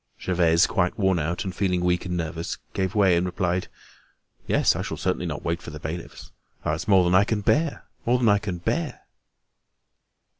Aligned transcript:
Gervaise, 0.19 0.65
quite 0.65 0.97
worn 0.97 1.19
out 1.19 1.43
and 1.43 1.53
feeling 1.53 1.81
weak 1.81 2.07
and 2.07 2.17
nervous, 2.17 2.57
gave 2.73 2.95
way 2.95 3.15
and 3.15 3.23
replied: 3.23 3.67
"Yes, 4.47 4.75
I 4.75 4.81
shall 4.81 4.97
certainly 4.97 5.27
not 5.27 5.45
wait 5.45 5.61
for 5.61 5.69
the 5.69 5.79
bailiffs. 5.79 6.31
Ah! 6.65 6.73
it's 6.73 6.87
more 6.87 7.03
than 7.03 7.13
I 7.13 7.23
can 7.23 7.41
bear—more 7.41 8.17
than 8.17 8.27
I 8.29 8.39
can 8.39 8.57
bear." 8.57 9.01